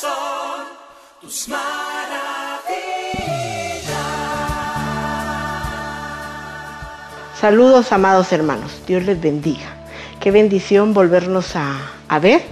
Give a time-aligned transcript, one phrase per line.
[0.00, 0.60] son
[1.20, 1.68] tus maravillas.
[7.40, 9.76] Saludos amados hermanos, Dios les bendiga.
[10.20, 11.74] Qué bendición volvernos a,
[12.08, 12.42] a ver.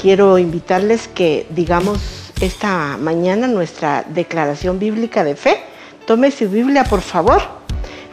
[0.00, 5.60] Quiero invitarles que digamos esta mañana nuestra declaración bíblica de fe.
[6.06, 7.42] Tome su Biblia por favor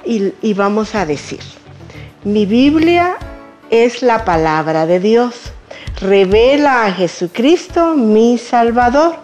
[0.06, 1.42] y, y vamos a decir,
[2.24, 3.18] mi Biblia
[3.70, 5.53] es la palabra de Dios.
[6.02, 9.16] Revela a Jesucristo, mi Salvador,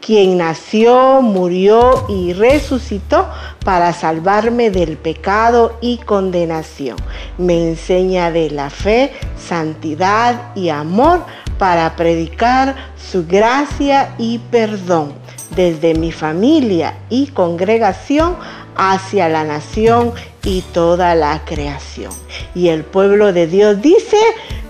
[0.00, 3.28] quien nació, murió y resucitó
[3.64, 6.96] para salvarme del pecado y condenación.
[7.38, 11.24] Me enseña de la fe, santidad y amor
[11.58, 15.12] para predicar su gracia y perdón
[15.54, 18.36] desde mi familia y congregación
[18.76, 22.12] hacia la nación y toda la creación.
[22.54, 24.18] Y el pueblo de Dios dice,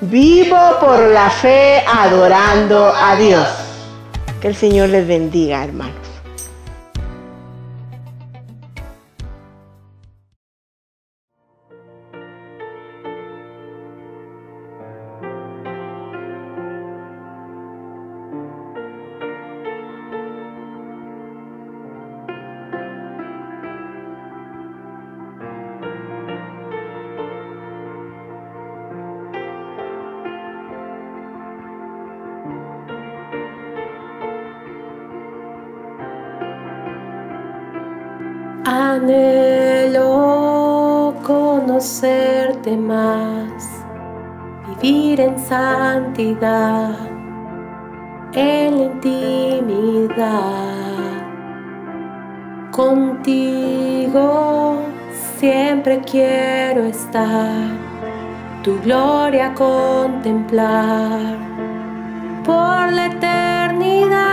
[0.01, 3.49] vivo por la fe adorando a Dios.
[4.41, 6.14] Que el Señor les bendiga, hermanos.
[45.49, 46.97] Santidad,
[48.33, 50.15] en la intimidad.
[52.71, 54.25] Contigo
[55.39, 57.69] siempre quiero estar,
[58.63, 61.37] tu gloria contemplar
[62.45, 64.25] por la eternidad.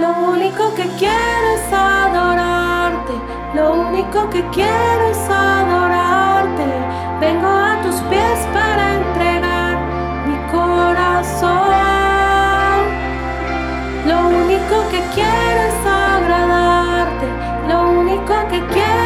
[0.00, 3.14] Lo único que quiero es adorarte,
[3.54, 5.33] lo único que quiero es adorarte.
[14.94, 17.26] Que quiero es agradarte,
[17.68, 19.03] lo único que quiero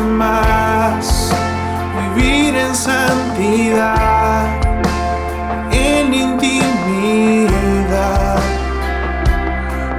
[0.00, 1.30] más,
[2.14, 4.46] vivir en santidad,
[5.70, 7.58] en intimidad.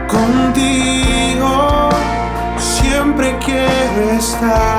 [0.07, 1.89] Contigo
[2.57, 4.78] siempre quiero estar,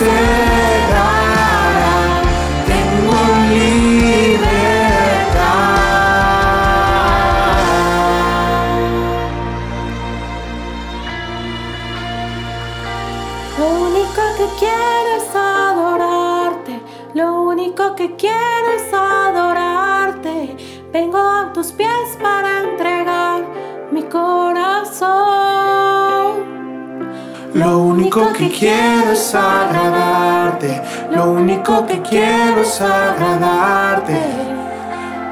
[0.00, 1.92] cerrará.
[2.70, 3.18] Tengo
[3.52, 3.90] libertad.
[13.58, 16.74] Lo único que quiero es adorarte,
[17.14, 18.39] lo único que quiero
[28.10, 34.20] único que quiero es agradarte, lo único que quiero es agradarte.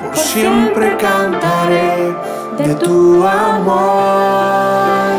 [0.00, 2.14] Por siempre cantaré
[2.56, 5.10] de tu amor.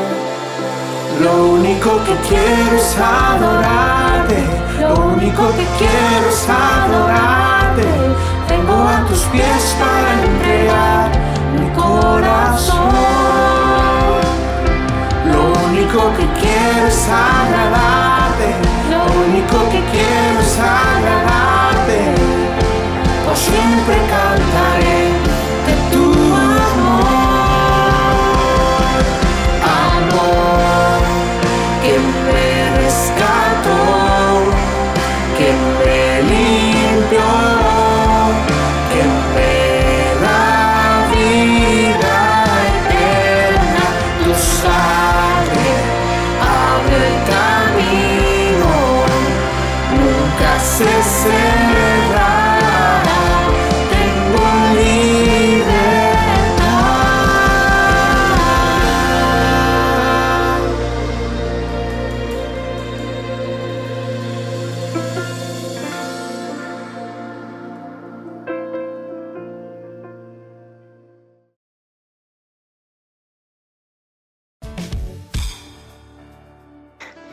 [1.21, 4.41] Lo único que quiero es adorarte,
[4.79, 7.87] lo único que quiero es adorarte.
[8.47, 10.68] Vengo a tus pies para entregar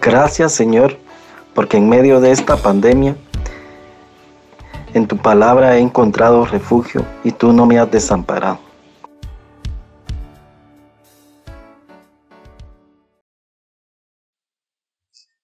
[0.07, 0.97] Gracias Señor,
[1.53, 3.17] porque en medio de esta pandemia,
[4.95, 8.61] en tu palabra he encontrado refugio y tú no me has desamparado.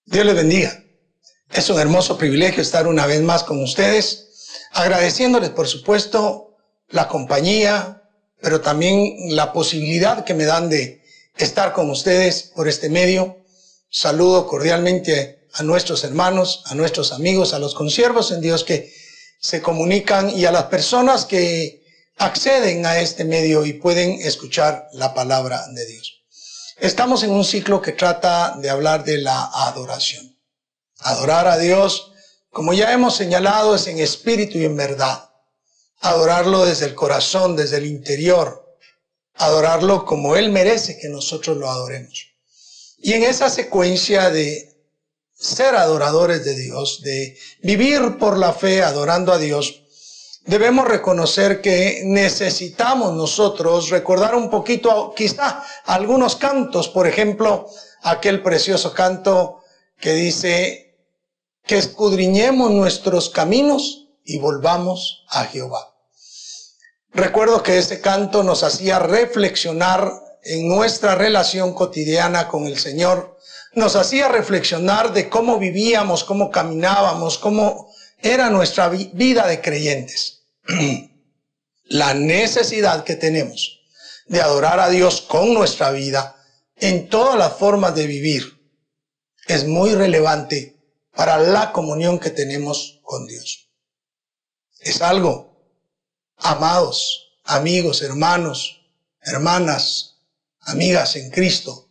[0.05, 0.71] Dios les bendiga.
[1.53, 6.55] Es un hermoso privilegio estar una vez más con ustedes, agradeciéndoles, por supuesto,
[6.89, 8.05] la compañía,
[8.41, 11.03] pero también la posibilidad que me dan de
[11.37, 13.42] estar con ustedes por este medio.
[13.95, 18.91] Saludo cordialmente a nuestros hermanos, a nuestros amigos, a los consiervos en Dios que
[19.39, 21.85] se comunican y a las personas que
[22.17, 26.23] acceden a este medio y pueden escuchar la palabra de Dios.
[26.79, 30.39] Estamos en un ciclo que trata de hablar de la adoración.
[31.01, 32.13] Adorar a Dios,
[32.49, 35.29] como ya hemos señalado, es en espíritu y en verdad.
[36.01, 38.75] Adorarlo desde el corazón, desde el interior.
[39.35, 42.32] Adorarlo como Él merece que nosotros lo adoremos.
[43.05, 44.77] Y en esa secuencia de
[45.35, 49.83] ser adoradores de Dios, de vivir por la fe adorando a Dios,
[50.47, 57.69] debemos reconocer que necesitamos nosotros recordar un poquito, quizá algunos cantos, por ejemplo,
[58.03, 59.63] aquel precioso canto
[59.99, 60.97] que dice
[61.67, 65.93] que escudriñemos nuestros caminos y volvamos a Jehová.
[67.11, 73.39] Recuerdo que ese canto nos hacía reflexionar en nuestra relación cotidiana con el Señor,
[73.75, 80.45] nos hacía reflexionar de cómo vivíamos, cómo caminábamos, cómo era nuestra vida de creyentes.
[81.85, 83.81] La necesidad que tenemos
[84.27, 86.37] de adorar a Dios con nuestra vida
[86.77, 88.61] en todas las formas de vivir
[89.47, 90.77] es muy relevante
[91.15, 93.69] para la comunión que tenemos con Dios.
[94.81, 95.67] Es algo,
[96.37, 98.81] amados, amigos, hermanos,
[99.21, 100.12] hermanas,
[100.65, 101.89] amigas en Cristo,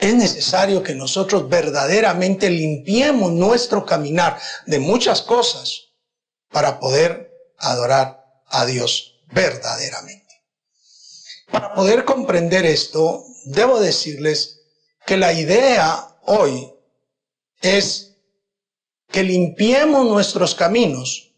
[0.00, 5.88] es necesario que nosotros verdaderamente limpiemos nuestro caminar de muchas cosas
[6.50, 10.42] para poder adorar a Dios verdaderamente.
[11.50, 14.60] Para poder comprender esto, debo decirles
[15.04, 16.72] que la idea hoy
[17.60, 18.16] es
[19.10, 21.32] que limpiemos nuestros caminos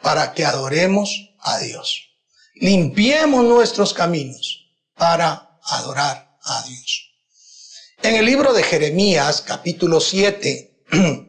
[0.00, 2.10] para que adoremos a Dios.
[2.54, 4.63] Limpiemos nuestros caminos
[4.96, 7.10] para adorar a Dios.
[8.02, 10.84] En el libro de Jeremías, capítulo 7,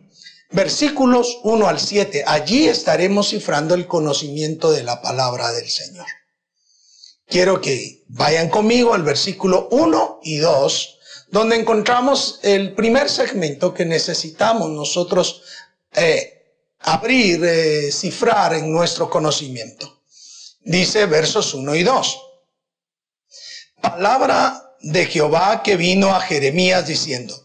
[0.52, 6.06] versículos 1 al 7, allí estaremos cifrando el conocimiento de la palabra del Señor.
[7.28, 10.98] Quiero que vayan conmigo al versículo 1 y 2,
[11.32, 15.42] donde encontramos el primer segmento que necesitamos nosotros
[15.96, 16.36] eh,
[16.80, 20.04] abrir, eh, cifrar en nuestro conocimiento.
[20.62, 22.20] Dice versos 1 y 2.
[23.86, 27.36] Palabra de Jehová que vino a Jeremías diciendo,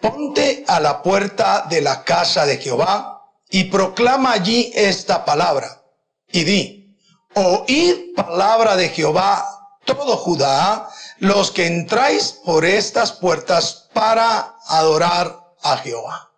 [0.00, 5.82] ponte a la puerta de la casa de Jehová y proclama allí esta palabra
[6.30, 6.96] y di,
[7.34, 9.44] oíd palabra de Jehová
[9.84, 10.88] todo Judá,
[11.18, 16.30] los que entráis por estas puertas para adorar a Jehová.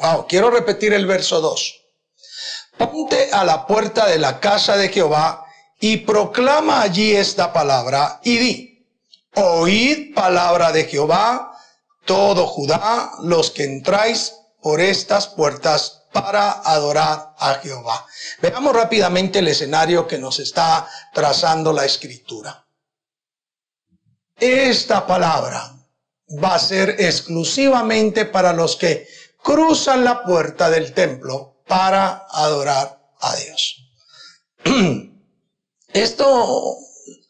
[0.00, 1.74] Wow, quiero repetir el verso 2.
[2.78, 5.44] Ponte a la puerta de la casa de Jehová
[5.80, 8.86] y proclama allí esta palabra y di,
[9.34, 11.52] oíd palabra de Jehová,
[12.04, 18.06] todo Judá, los que entráis por estas puertas para adorar a Jehová.
[18.40, 22.64] Veamos rápidamente el escenario que nos está trazando la escritura.
[24.40, 25.74] esta palabra
[26.42, 29.08] va a ser exclusivamente para los que
[29.42, 33.76] cruzan la puerta del templo para adorar a Dios.
[35.92, 36.76] Esto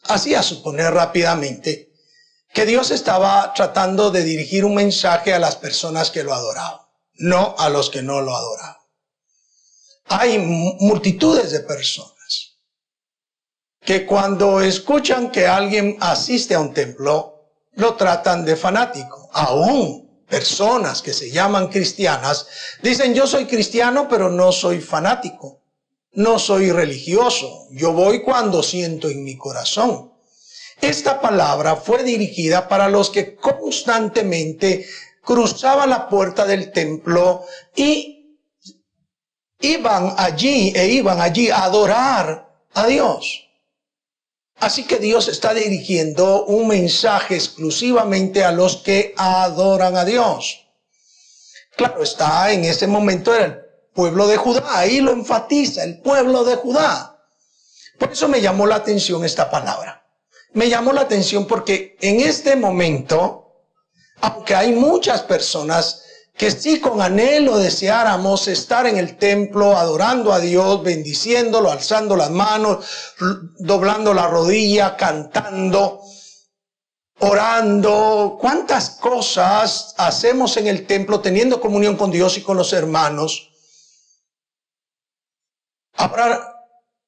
[0.05, 1.93] hacía suponer rápidamente
[2.53, 6.81] que Dios estaba tratando de dirigir un mensaje a las personas que lo adoraban,
[7.15, 8.77] no a los que no lo adoraban.
[10.07, 12.15] Hay multitudes de personas
[13.81, 19.31] que cuando escuchan que alguien asiste a un templo, lo tratan de fanático.
[19.33, 22.47] Aún personas que se llaman cristianas
[22.83, 25.58] dicen yo soy cristiano pero no soy fanático,
[26.19, 30.13] no soy religioso, yo voy cuando siento en mi corazón.
[30.81, 34.85] Esta palabra fue dirigida para los que constantemente
[35.23, 37.45] cruzaban la puerta del templo
[37.77, 38.37] y
[39.61, 43.45] iban allí e iban allí a adorar a Dios.
[44.57, 50.67] Así que Dios está dirigiendo un mensaje exclusivamente a los que adoran a Dios.
[51.77, 53.68] Claro está, en ese momento era el
[53.99, 57.19] pueblo de Judá, ahí lo enfatiza, el pueblo de Judá.
[57.99, 60.07] Por eso me llamó la atención esta palabra.
[60.53, 63.57] Me llamó la atención porque en este momento,
[64.21, 66.05] aunque hay muchas personas
[66.37, 72.31] que si con anhelo deseáramos estar en el templo adorando a Dios, bendiciéndolo, alzando las
[72.31, 72.87] manos,
[73.59, 76.03] doblando la rodilla, cantando,
[77.19, 83.48] orando, cuántas cosas hacemos en el templo teniendo comunión con Dios y con los hermanos.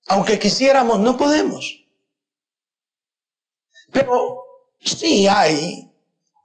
[0.08, 1.84] Aunque quisiéramos, no podemos.
[3.92, 4.42] Pero
[4.80, 5.90] sí hay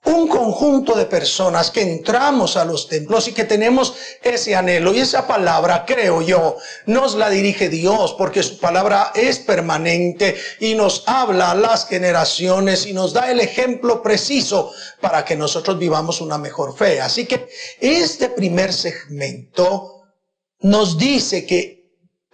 [0.05, 4.99] un conjunto de personas que entramos a los templos y que tenemos ese anhelo y
[4.99, 11.03] esa palabra, creo yo, nos la dirige Dios porque su palabra es permanente y nos
[11.07, 14.71] habla a las generaciones y nos da el ejemplo preciso
[15.01, 17.01] para que nosotros vivamos una mejor fe.
[17.01, 17.49] Así que
[17.79, 20.03] este primer segmento
[20.59, 21.74] nos dice que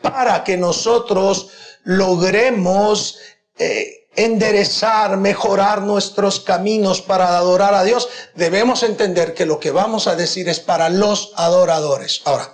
[0.02, 1.50] para que nosotros
[1.84, 3.18] logremos
[3.58, 10.08] eh, enderezar, mejorar nuestros caminos para adorar a Dios, debemos entender que lo que vamos
[10.08, 12.22] a decir es para los adoradores.
[12.26, 12.54] Ahora,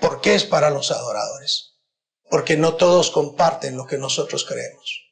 [0.00, 1.74] ¿por qué es para los adoradores?
[2.30, 5.02] Porque no todos comparten lo que nosotros creemos.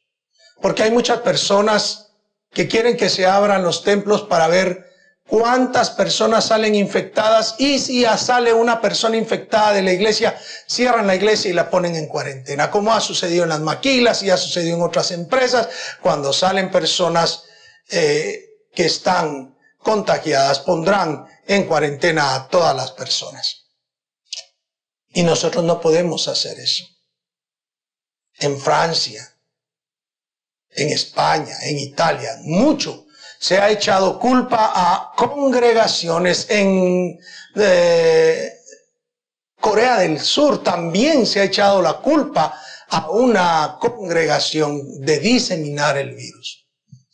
[0.61, 2.13] Porque hay muchas personas
[2.51, 4.92] que quieren que se abran los templos para ver
[5.33, 11.15] cuántas personas salen infectadas y si sale una persona infectada de la iglesia, cierran la
[11.15, 14.77] iglesia y la ponen en cuarentena, como ha sucedido en las maquilas y ha sucedido
[14.77, 15.71] en otras empresas,
[16.03, 17.45] cuando salen personas
[17.89, 23.71] eh, que están contagiadas, pondrán en cuarentena a todas las personas.
[25.15, 26.85] Y nosotros no podemos hacer eso.
[28.35, 29.35] En Francia,
[30.73, 33.07] en España, en Italia, mucho
[33.43, 37.19] se ha echado culpa a congregaciones en
[37.57, 38.53] eh,
[39.61, 40.63] Corea del Sur.
[40.63, 42.57] También se ha echado la culpa
[42.91, 46.69] a una congregación de diseminar el virus.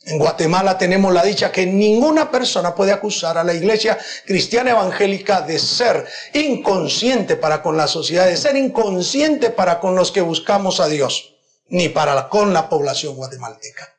[0.05, 5.41] En Guatemala tenemos la dicha que ninguna persona puede acusar a la iglesia cristiana evangélica
[5.41, 10.79] de ser inconsciente para con la sociedad, de ser inconsciente para con los que buscamos
[10.79, 11.37] a Dios,
[11.69, 13.98] ni para con la población guatemalteca.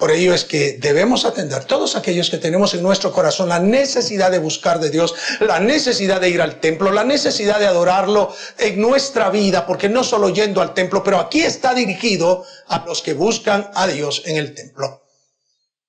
[0.00, 4.30] Por ello es que debemos atender todos aquellos que tenemos en nuestro corazón la necesidad
[4.30, 8.80] de buscar de Dios, la necesidad de ir al templo, la necesidad de adorarlo en
[8.80, 13.12] nuestra vida, porque no solo yendo al templo, pero aquí está dirigido a los que
[13.12, 15.02] buscan a Dios en el templo.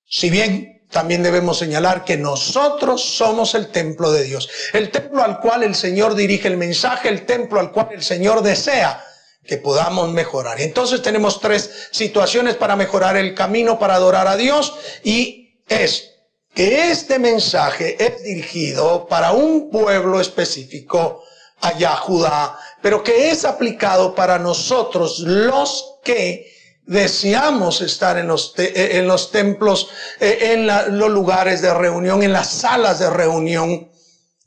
[0.06, 5.40] Si bien también debemos señalar que nosotros somos el templo de Dios, el templo al
[5.40, 9.02] cual el Señor dirige el mensaje, el templo al cual el Señor desea
[9.44, 10.60] que podamos mejorar.
[10.60, 16.10] Entonces tenemos tres situaciones para mejorar el camino para adorar a Dios y es
[16.54, 21.22] que este mensaje es dirigido para un pueblo específico
[21.60, 26.52] allá Judá, pero que es aplicado para nosotros los que
[26.84, 29.88] deseamos estar en los, eh, en los templos,
[30.20, 33.90] eh, en los lugares de reunión, en las salas de reunión,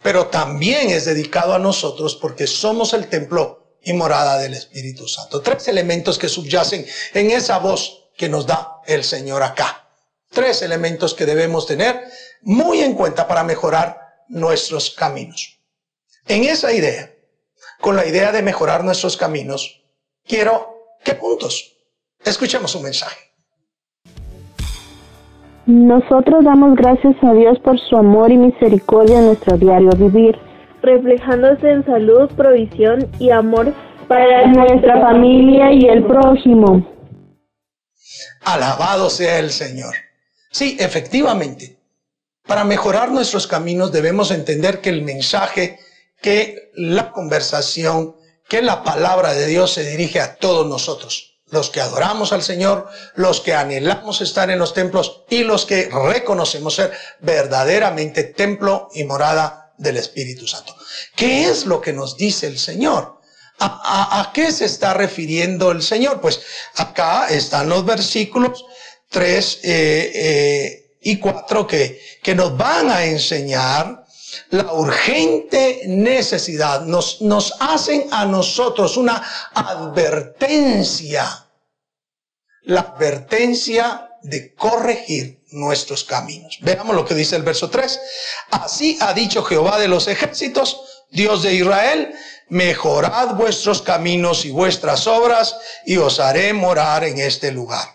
[0.04, 5.42] pero también es dedicado a nosotros porque somos el templo y morada del Espíritu Santo.
[5.42, 9.88] Tres elementos que subyacen en esa voz que nos da el Señor acá.
[10.32, 12.04] Tres elementos que debemos tener
[12.42, 15.60] muy en cuenta para mejorar nuestros caminos.
[16.28, 17.14] En esa idea,
[17.80, 19.84] con la idea de mejorar nuestros caminos,
[20.26, 21.78] quiero, ¿qué puntos?
[22.24, 23.20] Escuchemos un mensaje.
[25.68, 30.40] Nosotros damos gracias a Dios por su amor y misericordia en nuestro diario vivir
[30.86, 33.74] reflejándose en salud, provisión y amor
[34.08, 36.88] para nuestra familia y el prójimo.
[38.44, 39.96] Alabado sea el Señor.
[40.52, 41.78] Sí, efectivamente.
[42.48, 45.80] Para mejorar nuestros caminos debemos entender que el mensaje,
[46.22, 48.16] que la conversación,
[48.48, 52.88] que la palabra de Dios se dirige a todos nosotros los que adoramos al Señor,
[53.16, 59.04] los que anhelamos estar en los templos y los que reconocemos ser verdaderamente templo y
[59.04, 60.76] morada del Espíritu Santo.
[61.16, 63.22] ¿Qué es lo que nos dice el Señor?
[63.60, 66.20] ¿A, qué se está refiriendo el Señor?
[66.20, 66.42] Pues
[66.76, 68.66] acá están los versículos
[69.10, 74.06] 3 eh, eh, y 4 que, que nos van a enseñar
[74.50, 81.48] la urgente necesidad, nos, nos hacen a nosotros una advertencia,
[82.64, 86.58] la advertencia de corregir nuestros caminos.
[86.62, 88.00] Veamos lo que dice el verso 3.
[88.52, 92.14] Así ha dicho Jehová de los ejércitos, Dios de Israel,
[92.50, 95.56] mejorad vuestros caminos y vuestras obras
[95.86, 97.88] y os haré morar en este lugar.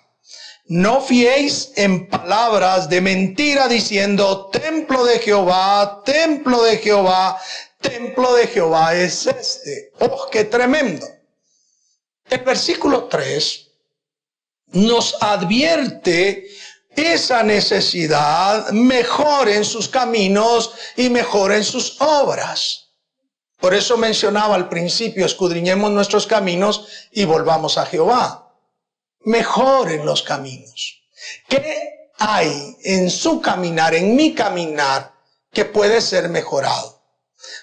[0.66, 7.40] No fiéis en palabras de mentira diciendo, templo de Jehová, templo de Jehová,
[7.80, 9.90] templo de Jehová es este.
[9.98, 11.08] ¡Oh, qué tremendo!
[12.28, 13.69] El versículo 3
[14.72, 16.48] nos advierte
[16.96, 22.88] esa necesidad, mejoren sus caminos y mejoren sus obras.
[23.58, 28.50] Por eso mencionaba al principio, escudriñemos nuestros caminos y volvamos a Jehová
[29.24, 31.02] mejoren los caminos.
[31.48, 35.12] ¿Qué hay en su caminar, en mi caminar,
[35.52, 36.99] que puede ser mejorado?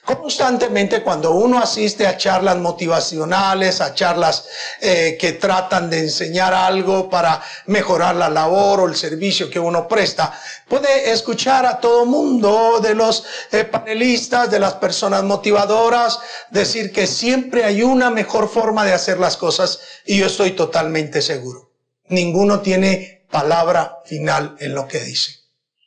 [0.04, 4.46] Constantemente cuando uno asiste a charlas motivacionales, a charlas
[4.80, 9.88] eh, que tratan de enseñar algo para mejorar la labor o el servicio que uno
[9.88, 10.34] presta,
[10.68, 16.20] puede escuchar a todo mundo de los eh, panelistas, de las personas motivadoras,
[16.52, 21.22] decir que siempre hay una mejor forma de hacer las cosas y yo estoy totalmente
[21.22, 21.72] seguro.
[22.08, 25.34] Ninguno tiene palabra final en lo que dice.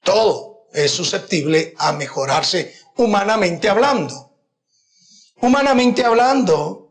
[0.05, 4.30] Todo es susceptible a mejorarse humanamente hablando.
[5.41, 6.91] Humanamente hablando,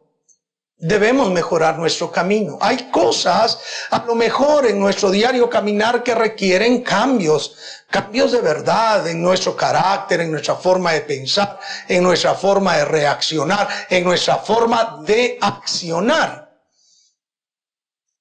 [0.79, 2.57] debemos mejorar nuestro camino.
[2.61, 3.59] Hay cosas,
[3.91, 7.55] a lo mejor en nuestro diario caminar, que requieren cambios,
[7.89, 12.85] cambios de verdad en nuestro carácter, en nuestra forma de pensar, en nuestra forma de
[12.85, 16.49] reaccionar, en nuestra forma de accionar.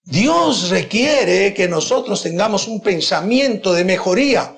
[0.02, 4.57] Dios requiere que nosotros tengamos un pensamiento de mejoría.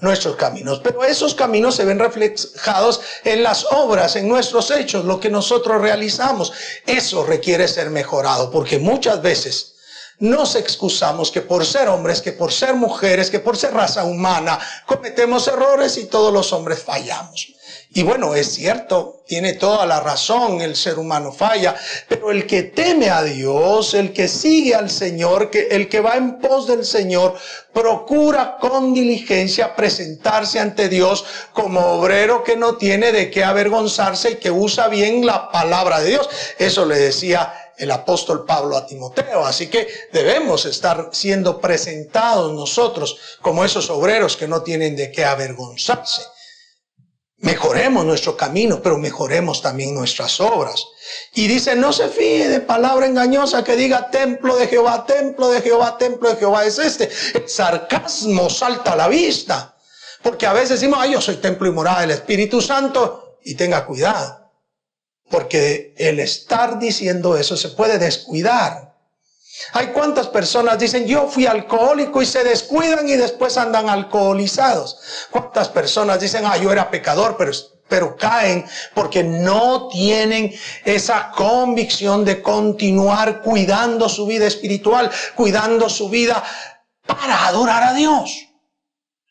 [0.00, 0.80] Nuestros caminos.
[0.84, 5.80] Pero esos caminos se ven reflejados en las obras, en nuestros hechos, lo que nosotros
[5.80, 6.52] realizamos.
[6.86, 9.76] Eso requiere ser mejorado, porque muchas veces
[10.18, 14.58] nos excusamos que por ser hombres, que por ser mujeres, que por ser raza humana,
[14.86, 17.55] cometemos errores y todos los hombres fallamos.
[17.90, 21.74] Y bueno, es cierto, tiene toda la razón, el ser humano falla,
[22.08, 26.16] pero el que teme a Dios, el que sigue al Señor, que, el que va
[26.16, 27.34] en pos del Señor,
[27.72, 34.36] procura con diligencia presentarse ante Dios como obrero que no tiene de qué avergonzarse y
[34.36, 36.28] que usa bien la palabra de Dios.
[36.58, 39.44] Eso le decía el apóstol Pablo a Timoteo.
[39.44, 45.24] Así que debemos estar siendo presentados nosotros como esos obreros que no tienen de qué
[45.24, 46.22] avergonzarse.
[47.38, 50.86] Mejoremos nuestro camino, pero mejoremos también nuestras obras.
[51.34, 55.60] Y dice, no se fíe de palabra engañosa que diga templo de Jehová, templo de
[55.60, 57.10] Jehová, templo de Jehová es este.
[57.34, 59.76] El sarcasmo salta a la vista.
[60.22, 63.38] Porque a veces decimos, ay, yo soy templo y morada del Espíritu Santo.
[63.44, 64.50] Y tenga cuidado.
[65.30, 68.95] Porque el estar diciendo eso se puede descuidar.
[69.72, 74.98] Hay cuántas personas dicen, yo fui alcohólico y se descuidan y después andan alcoholizados.
[75.30, 77.52] Cuántas personas dicen, ah, yo era pecador, pero,
[77.88, 86.08] pero caen porque no tienen esa convicción de continuar cuidando su vida espiritual, cuidando su
[86.08, 86.42] vida
[87.06, 88.45] para adorar a Dios.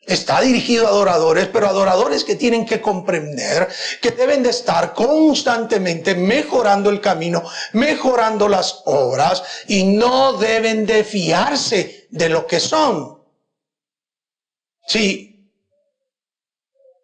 [0.06, 3.68] Está dirigido a adoradores, pero adoradores que tienen que comprender
[4.00, 7.42] que deben de estar constantemente mejorando el camino,
[7.72, 13.20] mejorando las obras y no deben de fiarse de lo que son.
[14.86, 15.50] Sí,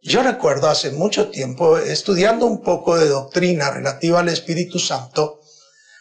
[0.00, 5.40] yo recuerdo hace mucho tiempo estudiando un poco de doctrina relativa al Espíritu Santo,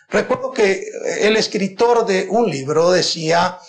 [0.09, 0.85] recuerdo que
[1.21, 3.59] el escritor de un libro decía,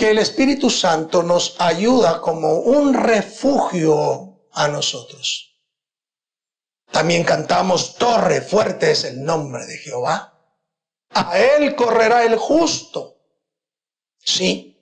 [0.00, 5.60] que el Espíritu Santo nos ayuda como un refugio a nosotros.
[6.90, 10.40] También cantamos, Torre fuerte es el nombre de Jehová.
[11.10, 13.18] A él correrá el justo.
[14.24, 14.78] Sí.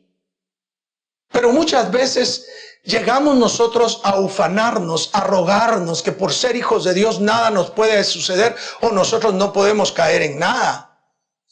[1.32, 2.46] Pero muchas veces
[2.84, 8.04] llegamos nosotros a ufanarnos, a rogarnos que por ser hijos de Dios nada nos puede
[8.04, 10.96] suceder o nosotros no podemos caer en nada.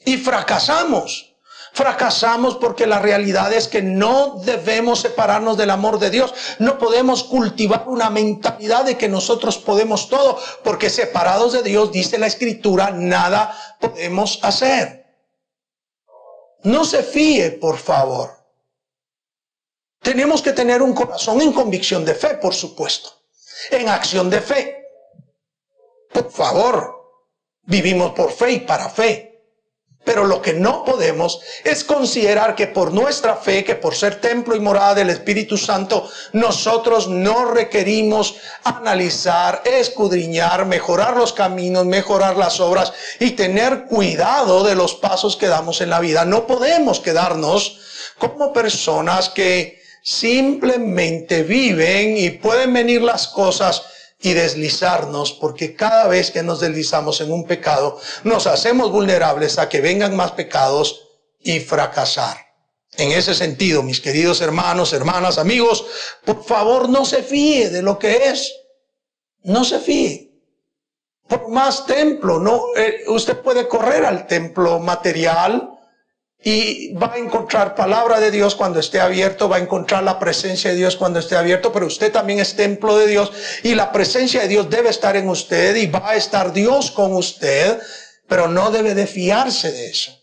[0.05, 1.36] Y fracasamos.
[1.77, 6.33] Fracasamos porque la realidad es que no debemos separarnos del amor de Dios.
[6.59, 12.17] No podemos cultivar una mentalidad de que nosotros podemos todo, porque separados de Dios, dice
[12.17, 15.05] la escritura, nada podemos hacer.
[16.63, 18.31] No se fíe, por favor.
[20.01, 23.11] Tenemos que tener un corazón en convicción de fe, por supuesto,
[23.71, 24.87] en acción de fe.
[26.11, 27.21] Por favor,
[27.65, 29.36] vivimos por fe y para fe.
[30.07, 34.55] Pero lo que no podemos es considerar que por nuestra fe, que por ser templo
[34.55, 42.61] y morada del Espíritu Santo, nosotros no requerimos analizar, escudriñar, mejorar los caminos, mejorar las
[42.61, 46.25] obras y tener cuidado de los pasos que damos en la vida.
[46.25, 47.81] No podemos quedarnos
[48.17, 53.83] como personas que simplemente viven y pueden venir las cosas
[54.27, 59.69] y deslizarnos, porque cada vez que nos deslizamos en un pecado, nos hacemos vulnerables a
[59.69, 61.07] que vengan más pecados
[61.39, 62.37] y fracasar.
[62.97, 65.87] En ese sentido, mis queridos hermanos, hermanas, amigos,
[66.25, 68.53] por favor no se fíe de lo que es.
[69.45, 70.33] No se fíe.
[71.29, 75.76] Por más templo, no, eh, usted puede correr al templo material,
[76.49, 80.71] y va a encontrar palabra de Dios cuando esté abierto, va a encontrar la presencia
[80.71, 83.33] de Dios cuando esté abierto, pero usted también es templo de Dios
[83.65, 87.15] y la presencia de Dios debe estar en usted y va a estar Dios con
[87.15, 87.81] usted,
[88.29, 90.17] pero no debe de fiarse de eso.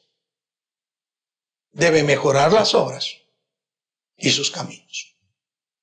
[1.73, 3.17] Debe mejorar las obras
[4.15, 5.17] y sus caminos.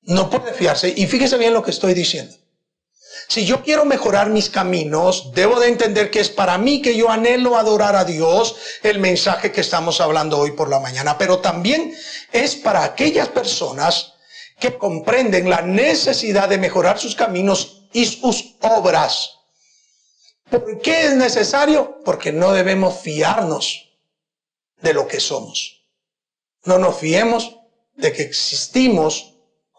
[0.01, 2.35] No puede fiarse y fíjese bien lo que estoy diciendo.
[3.31, 7.11] Si yo quiero mejorar mis caminos, debo de entender que es para mí que yo
[7.11, 11.97] anhelo adorar a Dios el mensaje que estamos hablando hoy por la mañana, pero también
[12.33, 14.15] es para aquellas personas
[14.59, 19.31] que comprenden la necesidad de mejorar sus caminos y sus obras.
[20.51, 22.01] ¿Por qué es necesario?
[22.05, 23.93] Porque no debemos fiarnos
[24.83, 25.85] de lo que somos.
[26.65, 27.55] No nos fiemos
[27.95, 29.30] de que existimos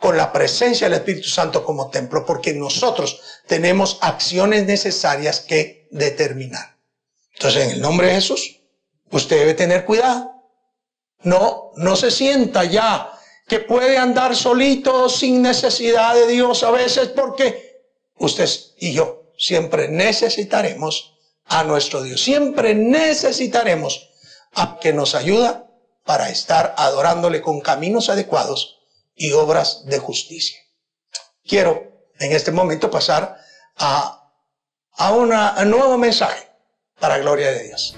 [0.02, 6.76] con la presencia del Espíritu Santo como templo, porque nosotros tenemos acciones necesarias que determinar.
[7.36, 8.62] Entonces, en el nombre de Jesús,
[9.12, 10.34] usted debe tener cuidado.
[11.22, 13.14] No, no se sienta ya
[13.48, 17.84] que puede andar solito sin necesidad de Dios a veces, porque
[18.18, 21.14] usted y yo siempre necesitaremos
[21.46, 22.24] a nuestro Dios.
[22.24, 24.10] Siempre necesitaremos
[24.56, 25.68] a que nos ayuda
[26.04, 28.81] para estar adorándole con caminos adecuados
[29.22, 30.58] y obras de justicia.
[31.46, 31.84] Quiero
[32.20, 33.38] en este momento pasar
[33.78, 34.20] a,
[34.98, 36.48] a, una, un nuevo mensaje
[37.00, 37.96] para gloria de Dios.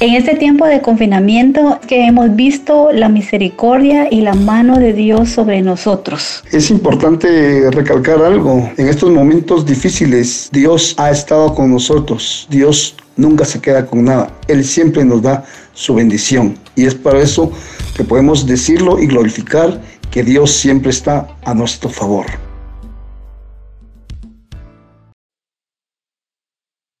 [0.00, 5.30] En este tiempo de confinamiento que hemos visto la misericordia y la mano de Dios
[5.30, 6.44] sobre nosotros.
[6.52, 8.70] Es importante recalcar algo.
[8.76, 12.46] En estos momentos difíciles, Dios ha estado con nosotros.
[12.50, 14.34] Dios nunca se queda con nada.
[14.46, 16.58] Él siempre nos da su bendición.
[16.74, 17.52] Y es para eso
[17.94, 22.24] que podemos decirlo y glorificar que Dios siempre está a nuestro favor.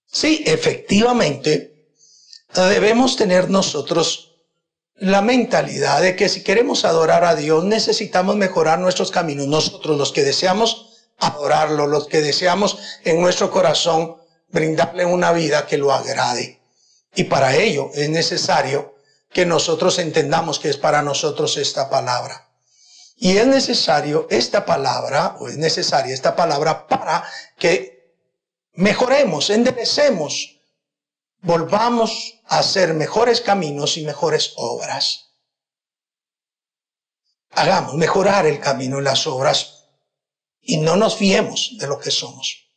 [0.06, 1.86] Sí, efectivamente,
[2.54, 4.24] debemos tener nosotros
[4.96, 9.46] la mentalidad de que si queremos adorar a Dios necesitamos mejorar nuestros caminos.
[9.46, 14.16] Nosotros los que deseamos adorarlo, los que deseamos en nuestro corazón
[14.48, 16.60] brindarle una vida que lo agrade.
[17.14, 18.96] Y para ello es necesario
[19.32, 22.48] que nosotros entendamos que es para nosotros esta palabra.
[23.16, 27.24] Y es necesario esta palabra, o es necesaria esta palabra para
[27.58, 28.14] que
[28.74, 30.60] mejoremos, enderecemos,
[31.40, 35.32] volvamos a hacer mejores caminos y mejores obras.
[37.50, 39.86] Hagamos mejorar el camino y las obras
[40.60, 42.67] y no nos fiemos de lo que somos.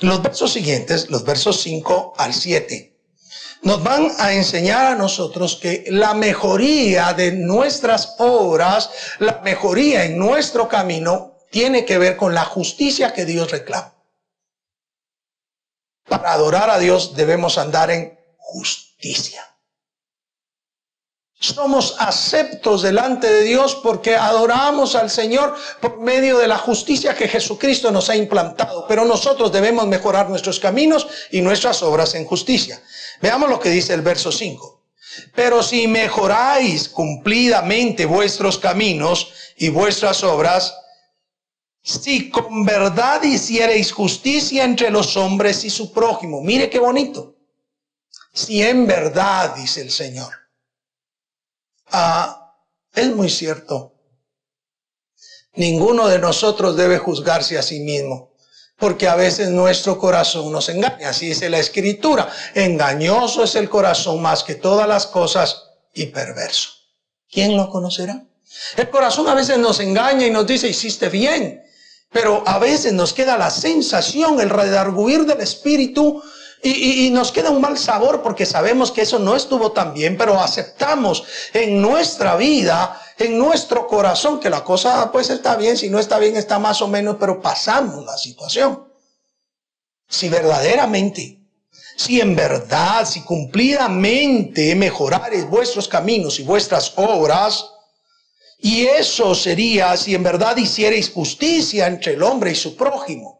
[0.00, 2.96] Los versos siguientes, los versos 5 al 7,
[3.62, 10.16] nos van a enseñar a nosotros que la mejoría de nuestras obras, la mejoría en
[10.16, 13.94] nuestro camino, tiene que ver con la justicia que Dios reclama.
[16.04, 19.44] Para adorar a Dios debemos andar en justicia.
[21.40, 27.28] Somos aceptos delante de Dios porque adoramos al Señor por medio de la justicia que
[27.28, 28.86] Jesucristo nos ha implantado.
[28.88, 32.82] Pero nosotros debemos mejorar nuestros caminos y nuestras obras en justicia.
[33.22, 34.82] Veamos lo que dice el verso 5.
[35.36, 40.74] Pero si mejoráis cumplidamente vuestros caminos y vuestras obras,
[41.80, 46.40] si con verdad hiciereis justicia entre los hombres y su prójimo.
[46.40, 47.36] Mire qué bonito.
[48.32, 50.47] Si en verdad, dice el Señor
[51.90, 52.54] Ah,
[52.94, 53.94] es muy cierto.
[55.54, 58.28] Ninguno de nosotros debe juzgarse a sí mismo.
[58.78, 61.10] porque a veces nuestro corazón nos engaña.
[61.10, 62.30] Así dice la escritura.
[62.54, 66.70] Engañoso es el corazón más que todas las cosas y perverso.
[67.30, 68.24] ¿Quién lo conocerá?
[68.76, 71.62] El corazón a veces nos engaña y nos dice, hiciste bien.
[72.10, 76.22] Pero a veces nos queda la sensación, el redarguir del espíritu
[76.62, 80.40] y, nos queda un mal sabor porque sabemos que eso no estuvo tan bien, pero
[80.40, 85.98] aceptamos en nuestra vida, en nuestro corazón, que la cosa pues está bien, si no
[85.98, 88.88] está bien está más o menos, pero pasamos la situación.
[90.08, 91.38] Si verdaderamente,
[91.96, 97.66] si en verdad, si cumplidamente mejorares vuestros caminos y vuestras obras,
[98.60, 103.37] y eso sería si en verdad hicierais justicia entre el hombre y su prójimo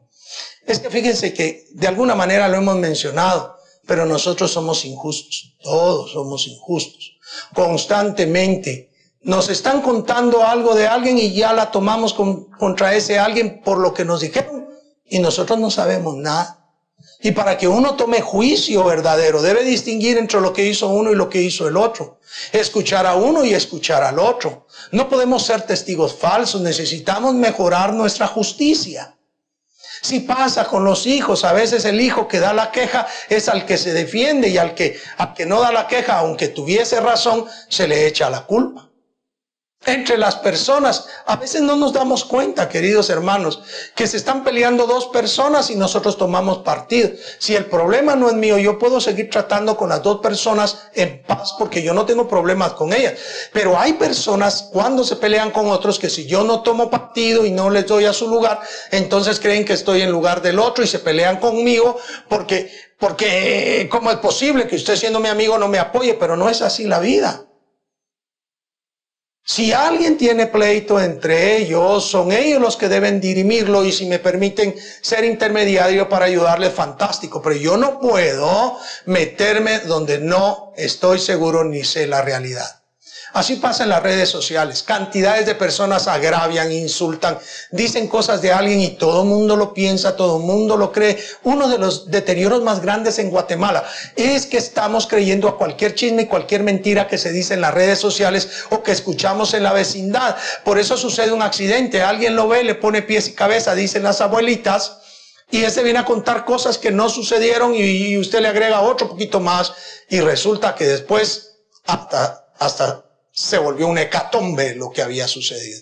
[0.68, 6.12] es que fíjense que de alguna manera lo hemos mencionado, pero nosotros somos injustos, todos
[6.12, 7.18] somos injustos.
[7.54, 8.90] Constantemente
[9.22, 13.92] nos están contando algo de alguien y ya la tomamos contra ese alguien por lo
[13.92, 14.68] que nos dijeron
[15.04, 16.59] y nosotros no sabemos nada.
[17.20, 21.16] Y para que uno tome juicio verdadero, debe distinguir entre lo que hizo uno y
[21.16, 22.20] lo que hizo el otro.
[22.52, 24.66] Escuchar a uno y escuchar al otro.
[24.92, 29.17] No podemos ser testigos falsos, necesitamos mejorar nuestra justicia.
[30.00, 33.66] Si pasa con los hijos, a veces el hijo que da la queja es al
[33.66, 37.46] que se defiende y al que, al que no da la queja, aunque tuviese razón,
[37.68, 38.88] se le echa la culpa
[39.86, 41.06] entre las personas.
[41.26, 43.60] A veces no nos damos cuenta, queridos hermanos,
[43.94, 47.10] que se están peleando dos personas y nosotros tomamos partido.
[47.38, 51.22] Si el problema no es mío, yo puedo seguir tratando con las dos personas en
[51.22, 53.14] paz porque yo no tengo problemas con ellas.
[53.52, 57.50] Pero hay personas cuando se pelean con otros que si yo no tomo partido y
[57.50, 58.60] no les doy a su lugar,
[58.90, 64.10] entonces creen que estoy en lugar del otro y se pelean conmigo porque, porque, ¿cómo
[64.10, 66.14] es posible que usted siendo mi amigo no me apoye?
[66.14, 67.47] Pero no es así la vida.
[69.50, 74.18] Si alguien tiene pleito entre ellos, son ellos los que deben dirimirlo y si me
[74.18, 77.40] permiten ser intermediario para ayudarles, fantástico.
[77.40, 82.77] Pero yo no puedo meterme donde no estoy seguro ni sé la realidad.
[83.32, 84.82] Así pasa en las redes sociales.
[84.82, 87.38] Cantidades de personas agravian, insultan,
[87.70, 91.18] dicen cosas de alguien y todo el mundo lo piensa, todo el mundo lo cree.
[91.44, 93.84] Uno de los deterioros más grandes en Guatemala
[94.16, 97.74] es que estamos creyendo a cualquier chisme y cualquier mentira que se dice en las
[97.74, 100.36] redes sociales o que escuchamos en la vecindad.
[100.64, 102.02] Por eso sucede un accidente.
[102.02, 104.98] Alguien lo ve, le pone pies y cabeza, dicen las abuelitas.
[105.50, 109.40] Y ese viene a contar cosas que no sucedieron y usted le agrega otro poquito
[109.40, 109.72] más
[110.10, 113.07] y resulta que después hasta, hasta
[113.38, 115.81] se volvió un hecatombe lo que había sucedido.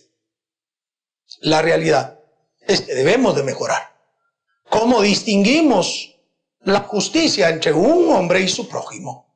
[1.40, 2.20] La realidad
[2.60, 3.96] es que debemos de mejorar.
[4.68, 6.16] ¿Cómo distinguimos
[6.64, 9.34] la justicia entre un hombre y su prójimo?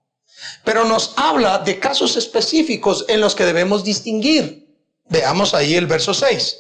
[0.65, 4.69] Pero nos habla de casos específicos en los que debemos distinguir.
[5.09, 6.59] Veamos ahí el verso 6.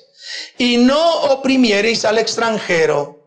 [0.56, 3.19] Y no oprimiereis al extranjero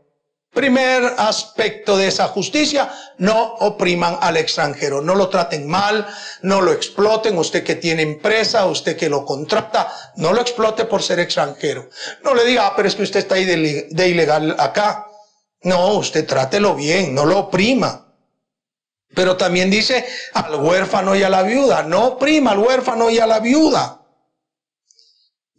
[0.54, 6.08] Primer aspecto de esa justicia, no opriman al extranjero, no lo traten mal,
[6.44, 11.02] no lo exploten, usted que tiene empresa, usted que lo contrata, no lo explote por
[11.02, 11.90] ser extranjero.
[12.24, 15.08] No le diga, ah, pero es que usted está ahí de, de ilegal acá.
[15.64, 18.14] No, usted trátelo bien, no lo oprima.
[19.16, 23.26] Pero también dice al huérfano y a la viuda, no oprima al huérfano y a
[23.26, 24.03] la viuda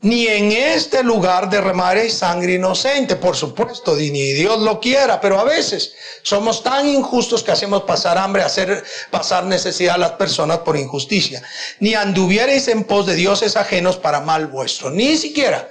[0.05, 5.45] ni en este lugar derramaré sangre inocente, por supuesto, ni Dios lo quiera, pero a
[5.45, 10.77] veces somos tan injustos que hacemos pasar hambre, hacer pasar necesidad a las personas por
[10.77, 11.43] injusticia.
[11.81, 15.71] Ni anduviereis en pos de dioses ajenos para mal vuestro, ni siquiera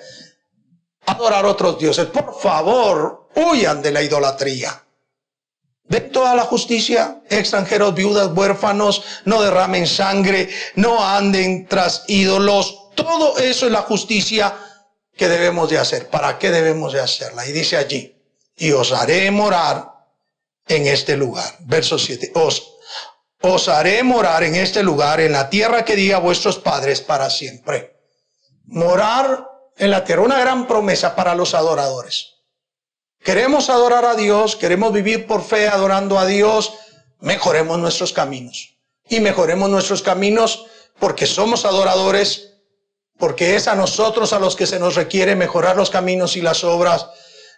[1.05, 2.07] adorar otros dioses.
[2.07, 4.83] Por favor, huyan de la idolatría.
[5.85, 13.37] Ven toda la justicia, extranjeros, viudas, huérfanos, no derramen sangre, no anden tras ídolos, todo
[13.37, 14.55] eso es la justicia
[15.15, 16.09] que debemos de hacer.
[16.09, 17.45] ¿Para qué debemos de hacerla?
[17.45, 18.15] Y dice allí,
[18.55, 19.93] y os haré morar
[20.67, 21.55] en este lugar.
[21.61, 22.31] Verso 7.
[22.35, 22.75] Os,
[23.41, 27.29] os haré morar en este lugar, en la tierra que di a vuestros padres para
[27.29, 27.97] siempre.
[28.65, 32.33] Morar en la tierra, una gran promesa para los adoradores.
[33.23, 36.73] Queremos adorar a Dios, queremos vivir por fe adorando a Dios,
[37.19, 38.77] mejoremos nuestros caminos.
[39.07, 40.65] Y mejoremos nuestros caminos
[40.99, 42.52] porque somos adoradores,
[43.17, 46.63] porque es a nosotros a los que se nos requiere mejorar los caminos y las
[46.63, 47.07] obras.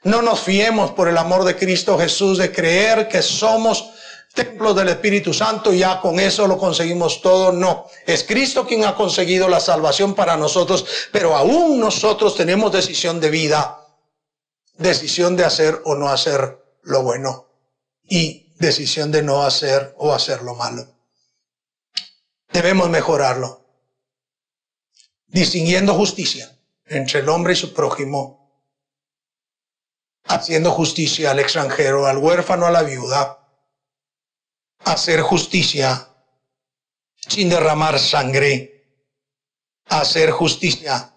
[0.03, 3.91] No nos fiemos por el amor de Cristo Jesús de creer que somos
[4.33, 7.51] templos del Espíritu Santo y ya con eso lo conseguimos todo.
[7.51, 13.19] No, es Cristo quien ha conseguido la salvación para nosotros, pero aún nosotros tenemos decisión
[13.19, 13.79] de vida,
[14.77, 17.47] decisión de hacer o no hacer lo bueno
[18.07, 20.85] y decisión de no hacer o hacer lo malo.
[22.51, 23.64] Debemos mejorarlo
[25.27, 26.51] distinguiendo justicia
[26.85, 28.45] entre el hombre y su prójimo,
[30.25, 33.39] haciendo justicia al extranjero, al huérfano, a la viuda,
[34.79, 36.09] hacer justicia
[37.15, 38.85] sin derramar sangre,
[39.87, 41.11] hacer justicia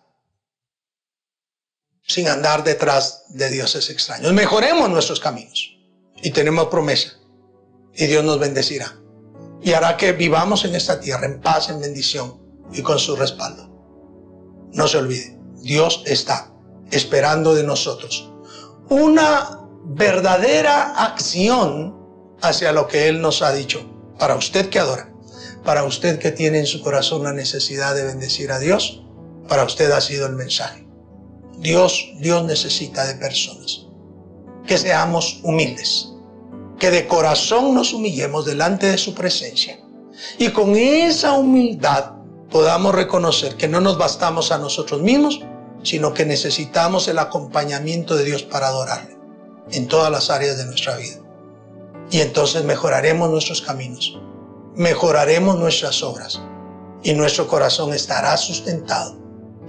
[2.02, 4.32] sin andar detrás de dioses extraños.
[4.32, 5.76] Mejoremos nuestros caminos
[6.22, 7.12] y tenemos promesa
[7.94, 8.98] y Dios nos bendecirá
[9.62, 12.40] y hará que vivamos en esta tierra en paz, en bendición
[12.72, 13.67] y con su respaldo.
[14.72, 16.52] No se olvide, Dios está
[16.90, 18.30] esperando de nosotros
[18.88, 21.96] una verdadera acción
[22.40, 23.84] hacia lo que Él nos ha dicho.
[24.18, 25.12] Para usted que adora,
[25.64, 29.02] para usted que tiene en su corazón la necesidad de bendecir a Dios,
[29.48, 30.86] para usted ha sido el mensaje.
[31.58, 33.86] Dios, Dios necesita de personas.
[34.66, 36.10] Que seamos humildes,
[36.78, 39.78] que de corazón nos humillemos delante de su presencia
[40.38, 42.12] y con esa humildad
[42.50, 45.40] podamos reconocer que no nos bastamos a nosotros mismos,
[45.82, 49.16] sino que necesitamos el acompañamiento de Dios para adorarle
[49.70, 51.18] en todas las áreas de nuestra vida.
[52.10, 54.18] Y entonces mejoraremos nuestros caminos,
[54.74, 56.40] mejoraremos nuestras obras
[57.02, 59.16] y nuestro corazón estará sustentado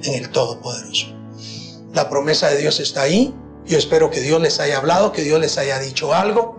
[0.03, 1.07] en el Todopoderoso.
[1.93, 3.35] La promesa de Dios está ahí.
[3.65, 6.57] Yo espero que Dios les haya hablado, que Dios les haya dicho algo,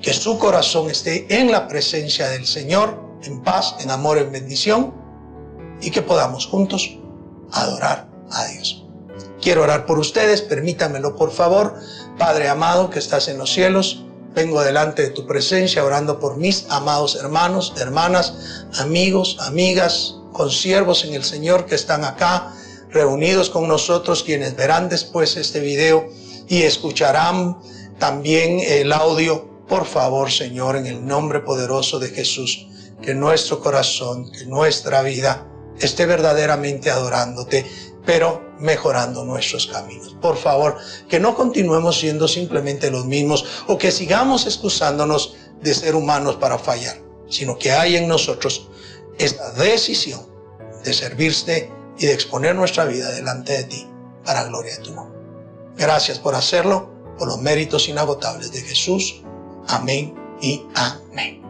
[0.00, 5.05] que su corazón esté en la presencia del Señor, en paz, en amor, en bendición,
[5.80, 6.98] y que podamos juntos
[7.52, 8.84] adorar a Dios.
[9.40, 11.74] Quiero orar por ustedes, permítanmelo por favor.
[12.18, 16.66] Padre amado que estás en los cielos, vengo delante de tu presencia orando por mis
[16.68, 22.52] amados hermanos, hermanas, amigos, amigas, consiervos en el Señor que están acá
[22.90, 26.08] reunidos con nosotros, quienes verán después este video
[26.48, 27.58] y escucharán
[27.98, 29.48] también el audio.
[29.68, 32.66] Por favor, Señor, en el nombre poderoso de Jesús,
[33.02, 35.46] que nuestro corazón, que nuestra vida
[35.80, 37.66] esté verdaderamente adorándote
[38.06, 40.16] pero mejorando nuestros caminos.
[40.22, 40.76] Por favor,
[41.08, 46.58] que no continuemos siendo simplemente los mismos o que sigamos excusándonos de ser humanos para
[46.58, 46.96] fallar,
[47.28, 48.68] sino que hay en nosotros
[49.18, 50.24] esta decisión
[50.84, 53.86] de servirte y de exponer nuestra vida delante de ti
[54.24, 55.18] para gloria de tu nombre.
[55.76, 59.22] Gracias por hacerlo, por los méritos inagotables de Jesús.
[59.68, 61.42] Amén y amén.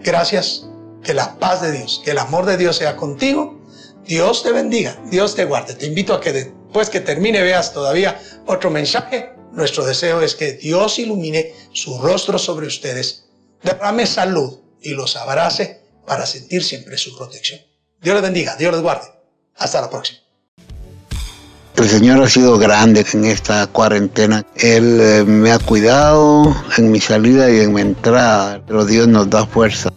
[0.00, 0.66] Gracias,
[1.04, 3.64] que la paz de Dios, que el amor de Dios sea contigo
[4.06, 5.74] Dios te bendiga, Dios te guarde.
[5.74, 9.32] Te invito a que después que termine veas todavía otro mensaje.
[9.52, 13.26] Nuestro deseo es que Dios ilumine su rostro sobre ustedes,
[13.62, 17.60] derrame salud y los abrace para sentir siempre su protección.
[18.02, 19.06] Dios les bendiga, Dios les guarde.
[19.56, 20.23] Hasta la próxima.
[21.76, 24.44] El Señor ha sido grande en esta cuarentena.
[24.54, 29.28] Él eh, me ha cuidado en mi salida y en mi entrada, pero Dios nos
[29.28, 29.92] da fuerza.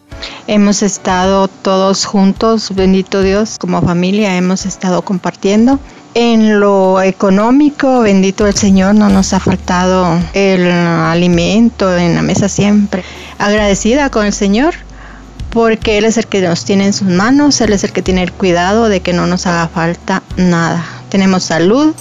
[0.47, 5.79] Hemos estado todos juntos, bendito Dios, como familia hemos estado compartiendo.
[6.15, 12.49] En lo económico, bendito el Señor, no nos ha faltado el alimento en la mesa
[12.49, 13.03] siempre.
[13.37, 14.73] Agradecida con el Señor
[15.51, 18.23] porque Él es el que nos tiene en sus manos, Él es el que tiene
[18.23, 20.96] el cuidado de que no nos haga falta nada.
[21.09, 21.93] Tenemos salud,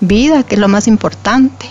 [0.00, 1.66] vida, que es lo más importante.